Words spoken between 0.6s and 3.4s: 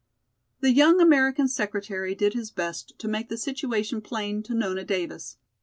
The young American secretary did his best to make the